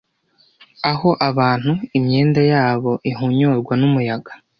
aho 0.91 1.09
abantu 1.29 1.71
imyenda 1.97 2.41
yabo 2.51 2.91
ihonyorwa 3.09 3.73
n'umuyaga 3.79 4.31